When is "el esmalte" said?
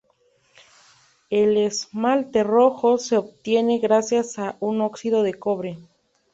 1.29-2.43